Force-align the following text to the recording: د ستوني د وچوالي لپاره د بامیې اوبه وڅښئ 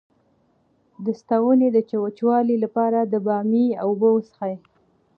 د 1.03 1.05
ستوني 1.21 1.67
د 1.75 1.77
وچوالي 2.03 2.55
لپاره 2.63 2.99
د 3.03 3.13
بامیې 3.25 3.79
اوبه 3.85 4.07
وڅښئ 4.11 4.53